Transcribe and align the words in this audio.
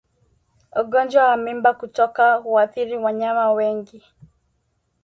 Ugonjwa 0.81 1.27
wa 1.29 1.37
mimba 1.37 1.73
kutoka 1.73 2.35
huathiri 2.35 2.97
wanyama 2.97 3.51
wengi 3.53 4.03